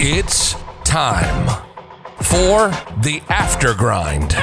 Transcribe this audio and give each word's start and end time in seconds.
It's 0.00 0.54
time 0.84 1.46
for 2.20 2.68
the 3.00 3.22
after 3.28 3.74
grind. 3.74 4.34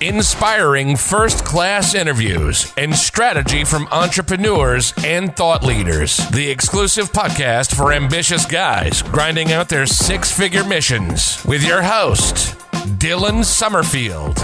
Inspiring 0.00 0.96
first 0.96 1.44
class 1.44 1.94
interviews 1.94 2.72
and 2.76 2.94
strategy 2.94 3.64
from 3.64 3.86
entrepreneurs 3.92 4.92
and 5.04 5.34
thought 5.36 5.64
leaders. 5.64 6.16
The 6.30 6.50
exclusive 6.50 7.12
podcast 7.12 7.74
for 7.74 7.92
ambitious 7.92 8.44
guys 8.44 9.02
grinding 9.02 9.52
out 9.52 9.68
their 9.68 9.86
six 9.86 10.30
figure 10.36 10.64
missions 10.64 11.42
with 11.44 11.64
your 11.64 11.82
host, 11.82 12.58
Dylan 12.98 13.44
Summerfield. 13.44 14.36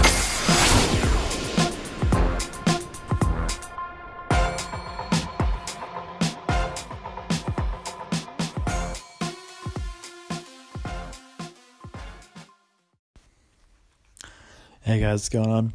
Hey 14.85 14.99
guys, 14.99 15.13
what's 15.13 15.29
going 15.29 15.49
on? 15.49 15.71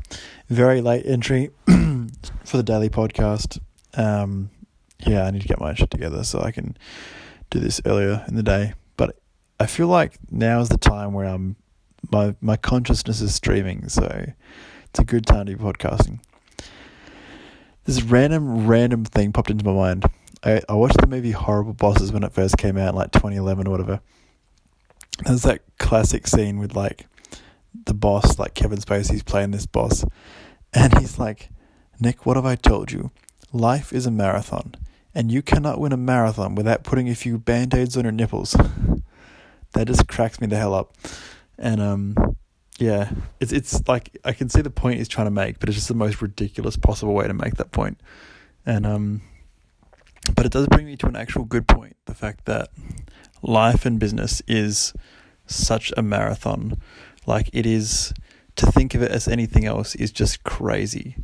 Very 0.51 0.83
late 0.83 1.07
entry 1.07 1.49
for 1.67 2.59
the 2.59 2.63
daily 2.63 2.91
podcast. 2.91 3.59
Um, 3.95 4.51
yeah, 4.99 5.25
I 5.25 5.31
need 5.31 5.41
to 5.41 5.49
get 5.49 5.59
my 5.59 5.73
shit 5.73 5.91
together 5.91 6.23
so 6.25 6.41
I 6.41 6.51
can 6.51 6.77
do 7.49 7.59
this 7.59 7.81
earlier 7.87 8.23
in 8.29 8.35
the 8.35 8.43
day. 8.43 8.75
But 8.99 9.19
I 9.59 9.65
feel 9.65 9.87
like 9.87 10.19
now 10.31 10.61
is 10.61 10.69
the 10.69 10.77
time 10.77 11.15
where 11.15 11.25
I'm 11.25 11.57
my 12.13 12.37
my 12.43 12.59
consciousness 12.59 13.23
is 13.23 13.35
streaming, 13.35 13.89
so 13.89 14.27
it's 14.91 14.99
a 14.99 15.05
good 15.05 15.25
time 15.25 15.47
to 15.47 15.57
be 15.57 15.65
podcasting. 15.65 16.19
This 17.85 18.03
random 18.03 18.67
random 18.67 19.07
thing 19.07 19.33
popped 19.33 19.49
into 19.49 19.65
my 19.65 19.73
mind. 19.73 20.05
I, 20.45 20.61
I 20.69 20.75
watched 20.75 21.01
the 21.01 21.07
movie 21.07 21.31
Horrible 21.31 21.73
Bosses 21.73 22.13
when 22.13 22.25
it 22.25 22.33
first 22.35 22.59
came 22.59 22.77
out, 22.77 22.95
like 22.95 23.13
2011 23.13 23.69
or 23.69 23.71
whatever. 23.71 24.01
There's 25.25 25.45
that 25.45 25.63
classic 25.79 26.27
scene 26.27 26.59
with 26.59 26.77
like 26.77 27.07
the 27.85 27.95
boss, 27.95 28.39
like 28.39 28.55
Kevin 28.55 28.79
Spacey's 28.79 29.23
playing 29.23 29.51
this 29.51 29.67
boss, 29.67 30.05
and 30.73 30.99
he's 30.99 31.19
like, 31.19 31.51
Nick, 32.01 32.27
what 32.27 32.37
have 32.37 32.47
I 32.47 32.55
told 32.55 32.93
you? 32.93 33.11
Life 33.53 33.93
is 33.93 34.07
a 34.07 34.11
marathon, 34.11 34.75
and 35.15 35.33
you 35.33 35.43
cannot 35.43 35.81
win 35.81 35.93
a 35.93 35.97
marathon 35.97 36.55
without 36.55 36.85
putting 36.85 37.09
a 37.09 37.15
few 37.15 37.39
band 37.39 37.75
aids 37.75 37.97
on 37.97 38.05
your 38.05 38.13
nipples. 38.13 38.57
that 39.73 39.87
just 39.87 40.09
cracks 40.09 40.41
me 40.41 40.47
the 40.47 40.57
hell 40.57 40.75
up. 40.75 40.95
And 41.59 41.81
um 41.81 42.37
yeah, 42.79 43.11
it's 43.41 43.53
it's 43.53 43.87
like 43.89 44.17
I 44.25 44.33
can 44.33 44.49
see 44.49 44.61
the 44.61 44.71
point 44.71 44.99
he's 44.99 45.09
trying 45.09 45.27
to 45.27 45.33
make, 45.33 45.59
but 45.59 45.69
it's 45.69 45.77
just 45.77 45.89
the 45.89 45.95
most 45.95 46.23
ridiculous 46.23 46.77
possible 46.77 47.15
way 47.15 47.27
to 47.27 47.35
make 47.35 47.55
that 47.55 47.73
point. 47.73 48.01
And 48.65 48.87
um 48.87 49.23
but 50.35 50.47
it 50.47 50.53
does 50.53 50.67
bring 50.69 50.87
me 50.87 50.97
to 50.97 51.07
an 51.07 51.17
actual 51.17 51.45
good 51.45 51.67
point, 51.67 51.97
the 52.05 52.15
fact 52.15 52.45
that 52.45 52.71
life 53.43 53.87
and 53.87 53.99
business 53.99 54.43
is 54.47 54.93
such 55.47 55.93
a 55.97 56.03
marathon 56.03 56.79
like 57.29 57.51
it 57.53 57.67
is 57.67 58.15
to 58.57 58.67
think 58.73 58.95
of 58.95 59.03
it 59.03 59.13
as 59.13 59.29
anything 59.29 59.67
else 59.67 59.95
is 59.95 60.11
just 60.11 60.43
crazy. 60.43 61.17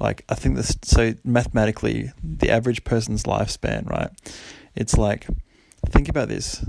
Like 0.00 0.24
I 0.30 0.34
think 0.34 0.56
this 0.56 0.76
so 0.82 1.14
mathematically 1.24 2.10
the 2.24 2.50
average 2.50 2.82
person's 2.84 3.24
lifespan, 3.24 3.88
right? 3.88 4.10
It's 4.74 4.96
like 4.96 5.26
think 5.86 6.08
about 6.08 6.28
this. 6.28 6.64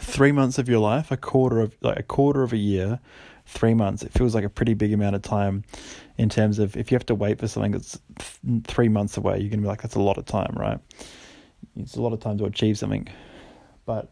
3 0.00 0.32
months 0.32 0.58
of 0.58 0.70
your 0.70 0.78
life, 0.78 1.10
a 1.10 1.18
quarter 1.18 1.60
of 1.60 1.76
like 1.82 1.98
a 1.98 2.02
quarter 2.02 2.42
of 2.42 2.54
a 2.54 2.56
year, 2.56 2.98
3 3.44 3.74
months. 3.74 4.02
It 4.02 4.12
feels 4.12 4.34
like 4.34 4.44
a 4.44 4.48
pretty 4.48 4.72
big 4.72 4.94
amount 4.94 5.16
of 5.16 5.22
time 5.22 5.64
in 6.16 6.30
terms 6.30 6.58
of 6.58 6.76
if 6.78 6.90
you 6.90 6.96
have 6.96 7.06
to 7.06 7.14
wait 7.14 7.38
for 7.38 7.46
something 7.46 7.72
that's 7.72 8.00
3 8.66 8.88
months 8.88 9.18
away, 9.18 9.38
you're 9.38 9.50
going 9.50 9.60
to 9.60 9.66
be 9.66 9.68
like 9.68 9.82
that's 9.82 9.96
a 9.96 10.00
lot 10.00 10.16
of 10.16 10.24
time, 10.24 10.54
right? 10.56 10.78
It's 11.76 11.96
a 11.96 12.00
lot 12.00 12.14
of 12.14 12.20
time 12.20 12.38
to 12.38 12.46
achieve 12.46 12.78
something. 12.78 13.06
But 13.88 14.10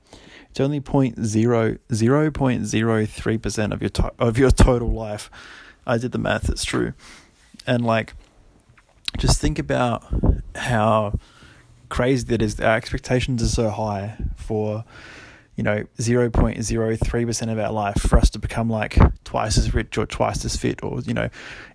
it's 0.48 0.58
only 0.58 0.80
point 0.80 1.22
zero 1.22 1.76
zero 1.92 2.30
point 2.30 2.64
zero 2.64 3.04
three 3.04 3.36
percent 3.36 3.74
of 3.74 3.82
your 3.82 3.90
to- 3.90 4.12
of 4.18 4.38
your 4.38 4.50
total 4.50 4.88
life. 4.88 5.30
I 5.86 5.98
did 5.98 6.12
the 6.12 6.18
math; 6.18 6.48
it's 6.48 6.64
true, 6.64 6.94
and 7.66 7.84
like, 7.84 8.14
just 9.18 9.38
think 9.38 9.58
about 9.58 10.02
how 10.54 11.18
crazy 11.90 12.24
that 12.28 12.40
is. 12.40 12.58
Our 12.58 12.74
expectations 12.74 13.42
are 13.42 13.48
so 13.48 13.68
high 13.68 14.16
for 14.34 14.86
you 15.56 15.64
know 15.64 15.84
zero 16.00 16.30
point 16.30 16.62
zero 16.62 16.96
three 16.96 17.24
percent 17.24 17.50
of 17.50 17.58
our 17.58 17.72
life 17.72 18.00
for 18.00 18.18
us 18.18 18.30
to 18.30 18.38
become 18.38 18.70
like 18.70 18.98
twice 19.24 19.58
as 19.58 19.74
rich 19.74 19.98
or 19.98 20.06
twice 20.06 20.44
as 20.44 20.56
fit, 20.56 20.82
or 20.82 21.00
you 21.00 21.14
know, 21.14 21.28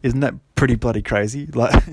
isn't 0.04 0.22
that 0.22 0.36
pretty 0.56 0.76
bloody 0.76 1.02
crazy? 1.02 1.48
Like, 1.56 1.84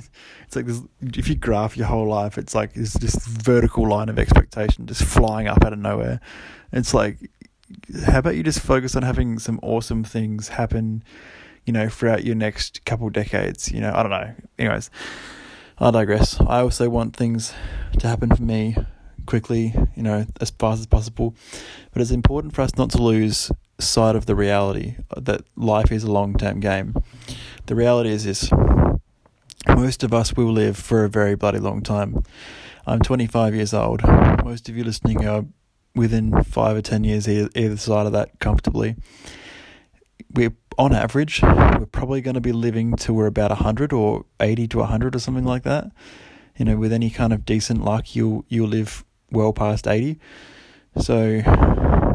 it's 0.46 0.56
like 0.56 0.66
this, 0.66 0.80
if 1.02 1.28
you 1.28 1.34
graph 1.34 1.76
your 1.76 1.86
whole 1.86 2.06
life, 2.08 2.38
it's 2.38 2.54
like 2.54 2.74
this 2.74 2.94
this 2.94 3.26
vertical 3.26 3.88
line 3.88 4.08
of 4.08 4.18
expectation 4.18 4.86
just 4.86 5.02
flying 5.02 5.48
up 5.48 5.64
out 5.64 5.72
of 5.72 5.78
nowhere 5.78 6.20
it's 6.72 6.94
like, 6.94 7.30
how 8.06 8.18
about 8.18 8.36
you 8.36 8.42
just 8.42 8.60
focus 8.60 8.96
on 8.96 9.02
having 9.02 9.38
some 9.38 9.58
awesome 9.62 10.04
things 10.04 10.48
happen, 10.48 11.02
you 11.64 11.72
know, 11.72 11.88
throughout 11.88 12.24
your 12.24 12.34
next 12.34 12.84
couple 12.84 13.08
decades? 13.10 13.70
You 13.70 13.80
know, 13.80 13.92
I 13.94 14.02
don't 14.02 14.10
know. 14.10 14.34
Anyways, 14.58 14.90
I 15.78 15.90
digress. 15.90 16.40
I 16.40 16.60
also 16.60 16.88
want 16.88 17.16
things 17.16 17.52
to 17.98 18.08
happen 18.08 18.34
for 18.34 18.42
me 18.42 18.76
quickly, 19.28 19.74
you 19.94 20.02
know, 20.02 20.24
as 20.40 20.48
fast 20.48 20.80
as 20.80 20.86
possible. 20.86 21.34
But 21.92 22.00
it's 22.00 22.10
important 22.10 22.54
for 22.54 22.62
us 22.62 22.74
not 22.76 22.88
to 22.92 23.02
lose 23.02 23.52
sight 23.78 24.16
of 24.16 24.24
the 24.24 24.34
reality 24.34 24.96
that 25.14 25.42
life 25.54 25.92
is 25.92 26.02
a 26.02 26.10
long 26.10 26.34
term 26.34 26.60
game. 26.60 26.94
The 27.66 27.74
reality 27.74 28.08
is 28.08 28.24
this 28.24 28.50
most 29.68 30.02
of 30.02 30.14
us 30.14 30.32
will 30.32 30.50
live 30.50 30.78
for 30.78 31.04
a 31.04 31.10
very 31.10 31.34
bloody 31.34 31.58
long 31.58 31.82
time. 31.82 32.22
I'm 32.86 33.00
25 33.00 33.54
years 33.54 33.74
old. 33.74 34.00
Most 34.44 34.70
of 34.70 34.78
you 34.78 34.82
listening 34.82 35.26
are 35.26 35.44
within 35.94 36.42
five 36.42 36.74
or 36.74 36.80
ten 36.80 37.04
years 37.04 37.28
either 37.28 37.76
side 37.76 38.06
of 38.06 38.12
that 38.12 38.40
comfortably. 38.40 38.96
We're 40.32 40.56
on 40.78 40.94
average, 40.94 41.42
we're 41.42 41.86
probably 41.92 42.22
going 42.22 42.34
to 42.34 42.40
be 42.40 42.52
living 42.52 42.96
to 42.96 43.12
we're 43.12 43.26
about 43.26 43.50
100 43.50 43.92
or 43.92 44.24
80 44.40 44.68
to 44.68 44.78
100 44.78 45.14
or 45.16 45.18
something 45.18 45.44
like 45.44 45.64
that. 45.64 45.90
You 46.56 46.64
know, 46.64 46.76
with 46.76 46.92
any 46.92 47.10
kind 47.10 47.32
of 47.32 47.44
decent 47.44 47.84
luck, 47.84 48.16
you'll 48.16 48.44
you'll 48.48 48.68
live 48.68 49.04
well 49.30 49.52
past 49.52 49.86
80. 49.86 50.18
So 50.98 51.22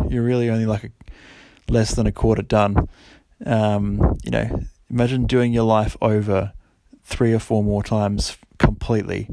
you're 0.09 0.24
really 0.24 0.50
only 0.50 0.66
like 0.66 0.85
a, 0.85 0.91
less 1.72 1.96
than 1.96 2.07
a 2.07 2.12
quarter 2.12 2.41
done. 2.41 2.88
Um, 3.46 4.18
you 4.24 4.31
know, 4.31 4.63
imagine 4.90 5.25
doing 5.25 5.53
your 5.53 5.63
life 5.63 5.97
over 6.02 6.53
three 7.03 7.34
or 7.34 7.40
four 7.40 7.63
more 7.63 7.84
times 7.84 8.38
completely 8.57 9.29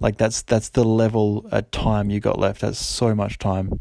like 0.00 0.16
that's 0.16 0.42
that's 0.42 0.70
the 0.70 0.84
level 0.84 1.46
of 1.50 1.70
time 1.70 2.10
you 2.10 2.20
got 2.20 2.38
left. 2.38 2.60
That's 2.60 2.78
so 2.78 3.14
much 3.14 3.38
time, 3.38 3.80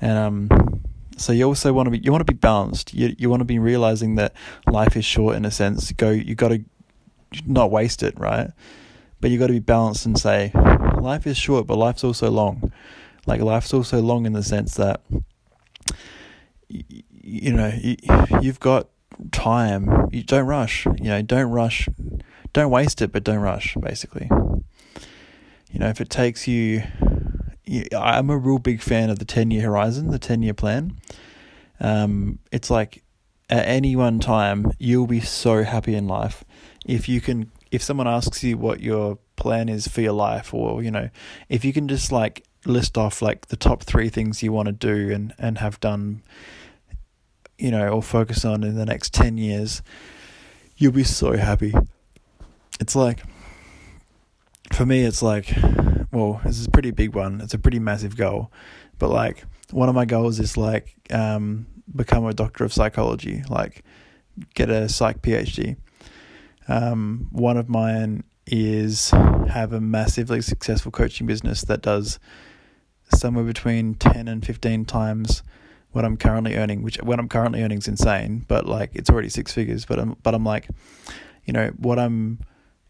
and 0.00 0.18
um, 0.18 0.82
so 1.16 1.32
you 1.32 1.44
also 1.44 1.72
want 1.72 1.86
to 1.86 1.90
be 1.90 1.98
you 1.98 2.12
want 2.12 2.24
to 2.24 2.32
be 2.32 2.38
balanced. 2.38 2.94
You 2.94 3.14
you 3.18 3.28
want 3.28 3.40
to 3.40 3.44
be 3.44 3.58
realizing 3.58 4.14
that 4.16 4.32
life 4.66 4.96
is 4.96 5.04
short 5.04 5.36
in 5.36 5.44
a 5.44 5.50
sense. 5.50 5.90
Go 5.92 6.10
you 6.10 6.34
got 6.34 6.48
to 6.48 6.64
not 7.46 7.70
waste 7.70 8.02
it, 8.02 8.18
right? 8.18 8.50
But 9.20 9.30
you 9.30 9.38
got 9.38 9.48
to 9.48 9.54
be 9.54 9.60
balanced 9.60 10.06
and 10.06 10.18
say 10.18 10.52
life 11.04 11.26
is 11.26 11.36
short, 11.36 11.66
but 11.66 11.76
life's 11.76 12.02
also 12.02 12.30
long. 12.30 12.72
Like 13.26 13.40
life's 13.40 13.72
also 13.72 14.00
long 14.00 14.26
in 14.26 14.32
the 14.32 14.42
sense 14.42 14.74
that 14.74 15.02
you, 16.68 17.02
you 17.22 17.52
know 17.52 17.72
you, 17.80 17.96
you've 18.40 18.60
got 18.60 18.88
time. 19.30 20.08
You 20.10 20.22
don't 20.24 20.46
rush. 20.46 20.86
You 20.86 21.04
know, 21.04 21.22
don't 21.22 21.50
rush. 21.50 21.88
Don't 22.52 22.70
waste 22.70 23.00
it, 23.02 23.12
but 23.12 23.24
don't 23.24 23.38
rush. 23.38 23.76
Basically 23.80 24.28
you 25.74 25.80
know, 25.80 25.88
if 25.88 26.00
it 26.00 26.08
takes 26.08 26.46
you, 26.46 26.84
I'm 27.92 28.30
a 28.30 28.38
real 28.38 28.60
big 28.60 28.80
fan 28.80 29.10
of 29.10 29.18
the 29.18 29.24
10 29.24 29.50
year 29.50 29.62
horizon, 29.62 30.12
the 30.12 30.20
10 30.20 30.40
year 30.40 30.54
plan. 30.54 30.96
Um, 31.80 32.38
it's 32.52 32.70
like 32.70 33.02
at 33.50 33.66
any 33.66 33.96
one 33.96 34.20
time, 34.20 34.70
you'll 34.78 35.08
be 35.08 35.18
so 35.18 35.64
happy 35.64 35.96
in 35.96 36.06
life 36.06 36.44
if 36.86 37.08
you 37.08 37.20
can, 37.20 37.50
if 37.72 37.82
someone 37.82 38.06
asks 38.06 38.44
you 38.44 38.56
what 38.56 38.82
your 38.82 39.18
plan 39.36 39.68
is 39.68 39.88
for 39.88 40.00
your 40.00 40.12
life, 40.12 40.52
or, 40.54 40.82
you 40.82 40.90
know, 40.90 41.10
if 41.48 41.64
you 41.64 41.72
can 41.72 41.88
just 41.88 42.12
like 42.12 42.44
list 42.66 42.96
off 42.96 43.20
like 43.20 43.48
the 43.48 43.56
top 43.56 43.82
three 43.82 44.08
things 44.08 44.42
you 44.42 44.52
want 44.52 44.66
to 44.66 44.72
do 44.72 45.12
and, 45.12 45.34
and 45.38 45.58
have 45.58 45.80
done, 45.80 46.22
you 47.58 47.70
know, 47.70 47.88
or 47.88 48.02
focus 48.02 48.44
on 48.44 48.64
in 48.64 48.76
the 48.76 48.86
next 48.86 49.12
10 49.12 49.38
years, 49.38 49.82
you'll 50.76 50.92
be 50.92 51.04
so 51.04 51.36
happy. 51.36 51.74
It's 52.80 52.96
like, 52.96 53.22
for 54.72 54.86
me, 54.86 55.04
it's 55.04 55.22
like, 55.22 55.52
well, 56.10 56.40
this 56.44 56.58
is 56.58 56.66
a 56.66 56.70
pretty 56.70 56.90
big 56.90 57.14
one. 57.14 57.40
It's 57.40 57.54
a 57.54 57.58
pretty 57.58 57.78
massive 57.78 58.16
goal, 58.16 58.50
but 58.98 59.10
like 59.10 59.44
one 59.70 59.88
of 59.88 59.94
my 59.94 60.04
goals 60.04 60.40
is 60.40 60.56
like 60.56 60.94
um, 61.10 61.66
become 61.94 62.24
a 62.26 62.32
doctor 62.32 62.64
of 62.64 62.72
psychology, 62.72 63.42
like 63.48 63.84
get 64.54 64.70
a 64.70 64.88
psych 64.88 65.22
PhD. 65.22 65.76
Um, 66.66 67.28
one 67.30 67.56
of 67.56 67.68
mine 67.68 68.24
is 68.46 69.10
have 69.48 69.72
a 69.72 69.80
massively 69.80 70.42
successful 70.42 70.92
coaching 70.92 71.26
business 71.26 71.62
that 71.62 71.82
does 71.82 72.18
somewhere 73.10 73.44
between 73.44 73.94
10 73.94 74.28
and 74.28 74.44
15 74.44 74.84
times 74.84 75.42
what 75.92 76.04
I'm 76.04 76.16
currently 76.16 76.56
earning, 76.56 76.82
which 76.82 76.96
what 76.96 77.20
I'm 77.20 77.28
currently 77.28 77.62
earning 77.62 77.78
is 77.78 77.86
insane, 77.86 78.44
but 78.48 78.66
like 78.66 78.90
it's 78.94 79.08
already 79.08 79.28
six 79.28 79.52
figures, 79.52 79.84
but 79.84 79.98
I'm, 79.98 80.16
but 80.22 80.34
I'm 80.34 80.44
like, 80.44 80.68
you 81.44 81.52
know, 81.52 81.68
what 81.78 81.98
I'm 81.98 82.40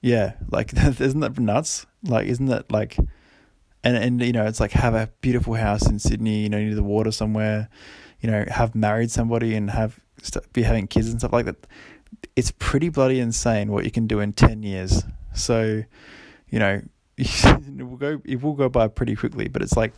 yeah, 0.05 0.35
like 0.51 0.73
isn't 1.01 1.21
that 1.21 1.39
nuts? 1.39 1.87
Like, 2.03 2.27
isn't 2.27 2.47
that 2.47 2.71
like 2.71 2.97
and 3.85 3.97
and 3.97 4.23
you 4.23 4.33
know 4.33 4.47
it's 4.47 4.61
like 4.61 4.73
have 4.73 4.95
a 4.95 5.11
beautiful 5.23 5.55
house 5.55 5.89
in 5.89 5.99
Sydney, 5.99 6.43
you 6.43 6.49
know, 6.49 6.59
near 6.59 6.75
the 6.75 6.83
water 6.83 7.11
somewhere, 7.11 7.69
you 8.21 8.31
know, 8.31 8.45
have 8.49 8.75
married 8.75 9.11
somebody 9.11 9.55
and 9.55 9.71
have 9.71 9.99
be 10.53 10.63
having 10.63 10.87
kids 10.87 11.09
and 11.09 11.21
stuff 11.21 11.33
like 11.33 11.47
that. 11.47 11.67
It's 12.37 12.53
pretty 12.59 12.89
bloody 12.89 13.19
insane 13.21 13.71
what 13.71 13.85
you 13.85 13.91
can 13.91 14.07
do 14.07 14.21
in 14.21 14.33
ten 14.33 14.63
years. 14.63 15.05
So, 15.35 15.83
you 16.49 16.59
know, 16.59 16.83
it 17.17 17.83
will 17.83 17.97
go 17.97 18.21
it 18.25 18.43
will 18.43 18.55
go 18.55 18.69
by 18.69 18.89
pretty 18.89 19.15
quickly, 19.17 19.49
but 19.49 19.63
it's 19.63 19.77
like 19.77 19.93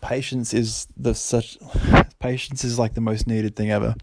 patience 0.00 0.52
is 0.52 0.86
the 0.96 1.14
such 1.14 1.58
patience 2.18 2.64
is 2.64 2.78
like 2.78 2.94
the 2.94 3.00
most 3.00 3.26
needed 3.26 3.56
thing 3.56 3.70
ever. 3.70 3.94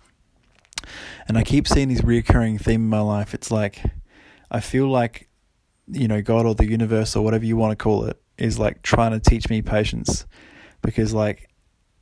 And 1.27 1.37
I 1.37 1.43
keep 1.43 1.67
seeing 1.67 1.89
this 1.89 2.03
recurring 2.03 2.57
theme 2.57 2.81
in 2.81 2.89
my 2.89 3.01
life. 3.01 3.33
It's 3.33 3.51
like 3.51 3.81
I 4.49 4.59
feel 4.59 4.87
like 4.87 5.29
you 5.87 6.07
know 6.07 6.21
God 6.21 6.45
or 6.45 6.55
the 6.55 6.65
universe 6.65 7.15
or 7.15 7.23
whatever 7.23 7.45
you 7.45 7.57
want 7.57 7.71
to 7.71 7.81
call 7.81 8.05
it 8.05 8.21
is 8.37 8.57
like 8.57 8.81
trying 8.81 9.11
to 9.11 9.19
teach 9.19 9.49
me 9.49 9.61
patience 9.61 10.25
because 10.81 11.13
like 11.13 11.49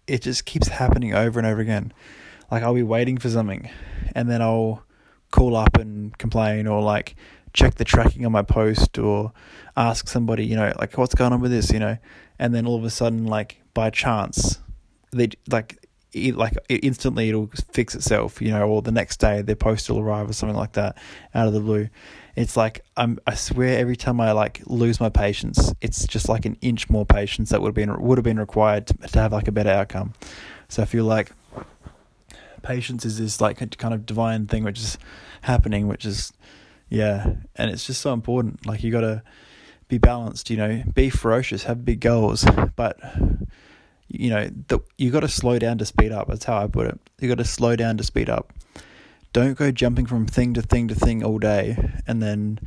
it 0.07 0.21
just 0.21 0.45
keeps 0.45 0.67
happening 0.67 1.13
over 1.13 1.39
and 1.39 1.47
over 1.47 1.61
again. 1.61 1.93
Like 2.49 2.63
I'll 2.63 2.73
be 2.73 2.83
waiting 2.83 3.17
for 3.17 3.29
something 3.29 3.69
and 4.15 4.29
then 4.29 4.41
I'll 4.41 4.83
call 5.31 5.55
up 5.55 5.77
and 5.77 6.17
complain 6.17 6.65
or 6.65 6.81
like 6.81 7.15
check 7.53 7.75
the 7.75 7.85
tracking 7.85 8.25
on 8.25 8.31
my 8.31 8.41
post 8.43 8.97
or 8.97 9.31
ask 9.75 10.07
somebody, 10.07 10.45
you 10.45 10.55
know, 10.55 10.73
like 10.79 10.97
what's 10.97 11.15
going 11.15 11.33
on 11.33 11.41
with 11.41 11.51
this, 11.51 11.71
you 11.71 11.79
know, 11.79 11.97
and 12.37 12.53
then 12.53 12.65
all 12.65 12.75
of 12.75 12.83
a 12.83 12.89
sudden 12.89 13.25
like 13.25 13.61
by 13.73 13.89
chance 13.89 14.59
they 15.11 15.29
like 15.49 15.77
it, 16.11 16.35
like 16.35 16.53
instantly 16.69 17.29
it'll 17.29 17.49
fix 17.71 17.95
itself, 17.95 18.41
you 18.41 18.49
know, 18.49 18.67
or 18.67 18.81
the 18.81 18.91
next 18.91 19.17
day 19.17 19.41
their 19.41 19.55
post 19.55 19.89
will 19.89 19.99
arrive 19.99 20.29
or 20.29 20.33
something 20.33 20.57
like 20.57 20.73
that 20.73 20.97
out 21.33 21.47
of 21.47 21.53
the 21.53 21.59
blue. 21.59 21.89
It's 22.35 22.55
like 22.55 22.81
I'm, 22.95 23.19
I 23.27 23.35
swear 23.35 23.77
every 23.77 23.95
time 23.95 24.21
I 24.21 24.31
like 24.31 24.61
lose 24.65 24.99
my 24.99 25.09
patience, 25.09 25.73
it's 25.81 26.05
just 26.07 26.29
like 26.29 26.45
an 26.45 26.57
inch 26.61 26.89
more 26.89 27.05
patience 27.05 27.49
that 27.49 27.61
would 27.61 27.69
have 27.69 27.75
been 27.75 28.01
would 28.01 28.17
have 28.17 28.25
been 28.25 28.39
required 28.39 28.87
to, 28.87 28.93
to 28.95 29.19
have 29.19 29.33
like 29.33 29.47
a 29.47 29.51
better 29.51 29.69
outcome. 29.69 30.13
So 30.67 30.81
I 30.81 30.85
feel 30.85 31.05
like 31.05 31.31
patience 32.61 33.05
is 33.05 33.19
this 33.19 33.41
like 33.41 33.57
kind 33.77 33.93
of 33.93 34.05
divine 34.05 34.47
thing 34.47 34.63
which 34.63 34.79
is 34.79 34.97
happening, 35.41 35.87
which 35.87 36.05
is 36.05 36.33
yeah, 36.89 37.35
and 37.55 37.71
it's 37.71 37.85
just 37.85 38.01
so 38.01 38.13
important. 38.13 38.65
Like 38.65 38.83
you 38.83 38.91
got 38.91 39.01
to 39.01 39.23
be 39.87 39.97
balanced, 39.97 40.49
you 40.49 40.57
know, 40.57 40.83
be 40.93 41.09
ferocious, 41.09 41.63
have 41.63 41.85
big 41.85 41.99
goals, 41.99 42.45
but 42.75 42.99
you 44.07 44.29
know, 44.29 44.49
the, 44.67 44.79
you 44.97 45.11
got 45.11 45.19
to 45.19 45.27
slow 45.27 45.59
down 45.59 45.77
to 45.77 45.85
speed 45.85 46.11
up. 46.11 46.27
That's 46.27 46.45
how 46.45 46.57
I 46.57 46.67
put 46.67 46.87
it. 46.87 46.99
You 47.19 47.27
got 47.27 47.37
to 47.37 47.45
slow 47.45 47.75
down 47.75 47.97
to 47.97 48.03
speed 48.03 48.29
up. 48.29 48.53
Don't 49.33 49.55
go 49.55 49.71
jumping 49.71 50.07
from 50.07 50.25
thing 50.25 50.55
to 50.55 50.61
thing 50.63 50.87
to 50.87 50.95
thing 50.95 51.23
all 51.23 51.37
day, 51.37 51.77
and 52.07 52.21
then, 52.21 52.59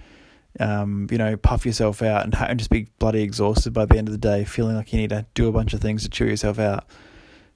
um, 0.61 1.09
you 1.11 1.19
know, 1.19 1.37
puff 1.37 1.67
yourself 1.67 2.03
out 2.03 2.25
and, 2.25 2.35
and 2.37 2.59
just 2.59 2.71
be 2.71 2.87
bloody 3.01 3.23
exhausted 3.23 3.73
by 3.73 3.85
the 3.85 3.99
end 3.99 4.07
of 4.07 4.13
the 4.13 4.19
day, 4.19 4.45
feeling 4.45 4.77
like 4.77 4.93
you 4.93 5.01
need 5.01 5.11
to 5.11 5.27
do 5.35 5.49
a 5.49 5.53
bunch 5.53 5.75
of 5.75 5.81
things 5.81 6.05
to 6.05 6.09
chew 6.09 6.27
yourself 6.27 6.61
out. 6.61 6.87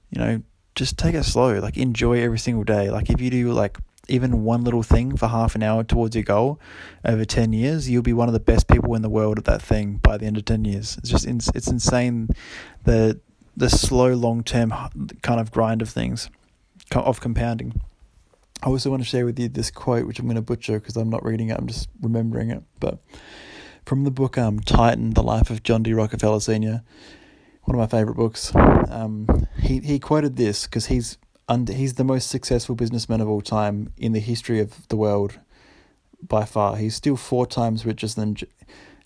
You 0.09 0.19
know, 0.19 0.41
just 0.75 0.97
take 0.97 1.15
it 1.15 1.23
slow. 1.23 1.59
Like 1.59 1.77
enjoy 1.77 2.21
every 2.21 2.39
single 2.39 2.65
day. 2.65 2.89
Like 2.89 3.09
if 3.09 3.21
you 3.21 3.29
do 3.29 3.53
like 3.53 3.77
even 4.07 4.43
one 4.43 4.63
little 4.63 4.83
thing 4.83 5.17
for 5.17 5.27
half 5.27 5.55
an 5.55 5.63
hour 5.63 5.83
towards 5.83 6.15
your 6.15 6.23
goal 6.23 6.59
over 7.03 7.25
10 7.25 7.53
years, 7.53 7.89
you'll 7.89 8.01
be 8.01 8.13
one 8.13 8.29
of 8.29 8.33
the 8.33 8.39
best 8.39 8.67
people 8.67 8.95
in 8.95 9.01
the 9.01 9.09
world 9.09 9.37
at 9.37 9.45
that 9.45 9.61
thing 9.61 9.97
by 9.97 10.17
the 10.17 10.25
end 10.25 10.37
of 10.37 10.45
10 10.45 10.65
years. 10.65 10.97
It's 10.97 11.09
just, 11.09 11.25
it's 11.27 11.67
insane 11.67 12.29
the 12.83 13.19
the 13.57 13.69
slow, 13.69 14.13
long 14.13 14.43
term 14.43 14.71
kind 15.23 15.39
of 15.41 15.51
grind 15.51 15.81
of 15.81 15.89
things, 15.89 16.29
of 16.93 17.19
compounding. 17.19 17.81
I 18.63 18.67
also 18.67 18.89
want 18.89 19.01
to 19.01 19.09
share 19.09 19.25
with 19.25 19.39
you 19.39 19.49
this 19.49 19.71
quote, 19.71 20.05
which 20.07 20.19
I'm 20.19 20.25
going 20.25 20.35
to 20.35 20.41
butcher 20.41 20.79
because 20.79 20.95
I'm 20.95 21.09
not 21.09 21.25
reading 21.25 21.49
it, 21.49 21.57
I'm 21.57 21.67
just 21.67 21.89
remembering 22.01 22.51
it. 22.51 22.63
But 22.79 22.99
from 23.85 24.03
the 24.03 24.11
book 24.11 24.37
um, 24.37 24.59
Titan, 24.59 25.11
The 25.11 25.23
Life 25.23 25.49
of 25.49 25.63
John 25.63 25.83
D. 25.83 25.93
Rockefeller 25.93 26.39
Sr., 26.39 26.83
one 27.63 27.75
of 27.75 27.79
my 27.79 27.87
favorite 27.87 28.15
books, 28.15 28.55
um, 28.55 29.47
he, 29.59 29.79
he 29.79 29.99
quoted 29.99 30.37
this 30.37 30.65
because 30.65 30.85
he's, 30.85 31.17
under, 31.47 31.73
he's 31.73 31.93
the 31.93 32.03
most 32.03 32.29
successful 32.29 32.75
businessman 32.75 33.21
of 33.21 33.29
all 33.29 33.41
time 33.41 33.93
in 33.97 34.11
the 34.11 34.19
history 34.19 34.59
of 34.59 34.87
the 34.87 34.97
world 34.97 35.39
by 36.21 36.45
far. 36.45 36.77
He's 36.77 36.95
still 36.95 37.15
four 37.15 37.45
times 37.45 37.85
richer 37.85 38.07
than. 38.07 38.35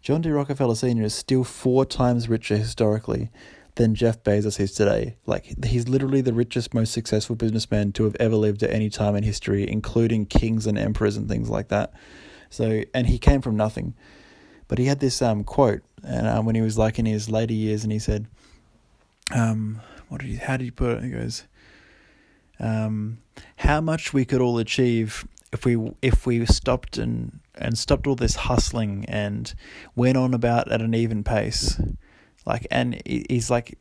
John 0.02 0.22
D. 0.22 0.32
Rockefeller 0.32 0.74
Sr. 0.74 1.04
is 1.04 1.14
still 1.14 1.44
four 1.44 1.86
times 1.86 2.28
richer 2.28 2.58
historically 2.58 3.30
than 3.76 3.96
Jeff 3.96 4.24
Bezos 4.24 4.60
is 4.60 4.74
today. 4.74 5.16
Like 5.26 5.64
he's 5.64 5.88
literally 5.88 6.22
the 6.22 6.34
richest, 6.34 6.74
most 6.74 6.92
successful 6.92 7.36
businessman 7.36 7.92
to 7.94 8.04
have 8.06 8.16
ever 8.20 8.36
lived 8.36 8.64
at 8.64 8.72
any 8.72 8.90
time 8.90 9.16
in 9.16 9.24
history, 9.24 9.70
including 9.70 10.26
kings 10.26 10.66
and 10.66 10.78
emperors 10.78 11.18
and 11.18 11.30
things 11.30 11.50
like 11.50 11.68
that. 11.68 11.94
So, 12.50 12.84
and 12.94 13.08
he 13.08 13.18
came 13.18 13.42
from 13.42 13.56
nothing, 13.56 13.94
but 14.68 14.78
he 14.78 14.86
had 14.86 15.00
this 15.00 15.22
um 15.22 15.44
quote, 15.44 15.82
and 16.04 16.28
um, 16.28 16.46
when 16.46 16.56
he 16.56 16.62
was 16.62 16.78
like 16.78 16.98
in 17.00 17.06
his 17.06 17.30
later 17.30 17.54
years, 17.54 17.84
and 17.84 17.94
he 17.94 18.00
said, 18.00 18.28
um, 19.34 19.82
what 20.10 20.22
did 20.22 20.30
he? 20.30 20.36
How 20.36 20.58
did 20.58 20.66
he 20.66 20.72
put 20.72 20.98
it? 20.98 21.04
He 21.04 21.12
goes, 21.12 21.44
um, 22.62 23.18
how 23.58 23.82
much 23.82 24.14
we 24.14 24.24
could 24.24 24.40
all 24.40 24.58
achieve 24.58 25.28
if 25.52 25.66
we 25.66 25.92
if 26.02 26.26
we 26.26 26.46
stopped 26.46 26.98
and 26.98 27.40
and 27.56 27.78
stopped 27.78 28.08
all 28.08 28.16
this 28.16 28.36
hustling 28.36 29.04
and 29.10 29.54
went 29.96 30.16
on 30.16 30.34
about 30.34 30.72
at 30.72 30.82
an 30.82 30.94
even 30.94 31.24
pace 31.24 31.78
like, 32.46 32.68
and 32.72 33.02
he's 33.06 33.50
like, 33.50 33.78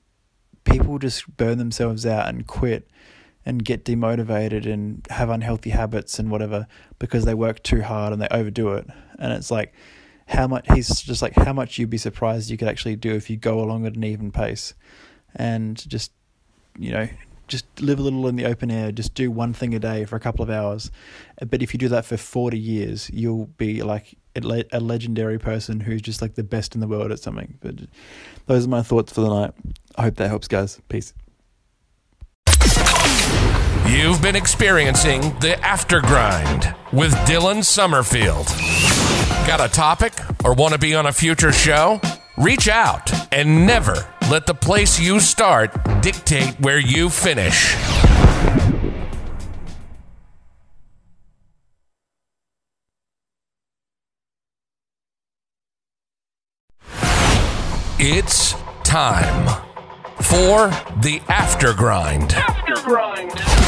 people 0.65 0.99
just 0.99 1.37
burn 1.37 1.59
themselves 1.59 2.05
out 2.05 2.29
and 2.29 2.47
quit 2.47 2.89
and 3.47 3.65
get 3.65 3.85
demotivated 3.85 4.71
and 4.71 5.07
have 5.11 5.31
unhealthy 5.31 5.71
habits 5.71 6.19
and 6.19 6.31
whatever 6.31 6.67
because 6.99 7.25
they 7.25 7.35
work 7.35 7.63
too 7.63 7.83
hard 7.83 8.13
and 8.13 8.21
they 8.21 8.29
overdo 8.31 8.73
it. 8.73 8.87
And 9.19 9.33
it's 9.33 9.51
like, 9.51 9.73
how 10.27 10.47
much, 10.47 10.67
he's 10.75 11.01
just 11.01 11.23
like, 11.23 11.35
how 11.35 11.53
much 11.53 11.79
you'd 11.79 11.91
be 11.91 11.99
surprised 11.99 12.51
you 12.51 12.57
could 12.57 12.69
actually 12.69 12.97
do 12.97 13.15
if 13.15 13.31
you 13.31 13.37
go 13.37 13.61
along 13.61 13.87
at 13.87 13.97
an 13.97 14.05
even 14.05 14.31
pace 14.31 14.75
and 15.35 15.77
just, 15.89 16.13
you 16.79 16.93
know, 16.93 17.09
just 17.51 17.67
live 17.83 17.99
a 17.99 18.03
little 18.03 18.27
in 18.29 18.37
the 18.37 18.47
open 18.47 18.71
air, 18.71 18.93
just 18.93 19.13
do 19.15 19.31
one 19.31 19.53
thing 19.53 19.75
a 19.75 19.79
day 19.79 20.07
for 20.07 20.17
a 20.17 20.21
couple 20.21 20.43
of 20.43 20.49
hours. 20.49 20.91
But 21.47 21.63
if 21.63 21.75
you 21.75 21.79
do 21.79 21.89
that 21.89 22.07
for 22.07 22.17
40 22.17 22.59
years, 22.59 23.11
you'll 23.13 23.47
be 23.59 23.83
like 23.83 24.15
a 24.35 24.81
legendary 24.81 25.39
person 25.39 25.81
who's 25.81 26.01
just 26.01 26.23
like 26.23 26.37
the 26.37 26.45
best 26.45 26.75
in 26.75 26.81
the 26.81 26.87
world 26.87 27.13
at 27.13 27.19
something. 27.19 27.59
But 27.61 27.75
those 28.47 28.65
are 28.65 28.69
my 28.69 28.83
thoughts 28.83 29.13
for 29.13 29.21
the 29.21 29.29
night. 29.29 29.53
I 29.97 30.03
hope 30.03 30.17
that 30.17 30.29
helps, 30.29 30.49
guys. 30.49 30.81
Peace. 30.89 31.13
You've 33.87 34.23
been 34.23 34.37
experiencing 34.37 35.21
the 35.41 35.59
aftergrind 35.63 36.75
with 36.93 37.13
Dylan 37.27 37.65
Summerfield. 37.65 38.47
Got 39.47 39.61
a 39.61 39.69
topic 39.69 40.13
or 40.45 40.55
want 40.55 40.75
to 40.75 40.79
be 40.79 40.95
on 40.95 41.07
a 41.07 41.13
future 41.13 41.51
show? 41.51 42.01
Reach 42.39 42.69
out 42.69 43.11
and 43.35 43.67
never 43.67 44.10
let 44.31 44.47
the 44.47 44.55
place 44.55 45.01
you 45.01 45.19
start 45.19 45.73
dictate 46.03 46.55
where 46.61 46.79
you 46.79 47.11
finish. 47.11 47.75
It's 57.99 58.55
time 58.85 59.47
for 60.23 60.71
the 61.01 61.21
after 61.29 61.75
grind. 61.75 62.33
After 62.33 62.75
grind. 62.77 63.60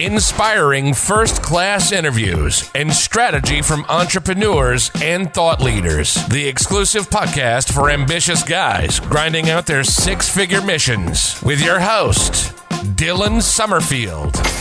Inspiring 0.00 0.94
first 0.94 1.42
class 1.42 1.92
interviews 1.92 2.70
and 2.74 2.90
strategy 2.90 3.60
from 3.60 3.84
entrepreneurs 3.90 4.90
and 5.02 5.32
thought 5.34 5.60
leaders. 5.60 6.14
The 6.28 6.48
exclusive 6.48 7.10
podcast 7.10 7.70
for 7.70 7.90
ambitious 7.90 8.42
guys 8.42 8.98
grinding 8.98 9.50
out 9.50 9.66
their 9.66 9.84
six 9.84 10.26
figure 10.26 10.62
missions 10.62 11.38
with 11.42 11.62
your 11.62 11.80
host, 11.80 12.54
Dylan 12.96 13.42
Summerfield. 13.42 14.59